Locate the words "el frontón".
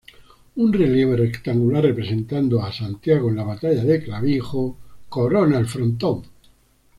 5.59-6.23